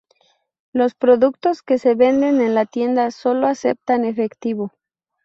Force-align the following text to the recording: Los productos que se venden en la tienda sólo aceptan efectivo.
Los 0.73 0.95
productos 0.95 1.61
que 1.61 1.77
se 1.77 1.93
venden 1.93 2.41
en 2.41 2.55
la 2.55 2.65
tienda 2.65 3.11
sólo 3.11 3.45
aceptan 3.45 4.03
efectivo. 4.03 4.71